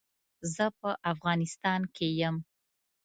زه 0.53 0.65
په 0.79 0.89
افغانيستان 1.11 1.81
کې 1.95 2.07
يم. 2.21 2.35